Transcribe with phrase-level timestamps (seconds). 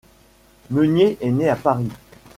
[0.71, 1.91] Meunier est né à Paris.